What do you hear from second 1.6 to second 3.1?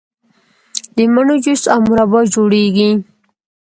او مربا جوړیږي.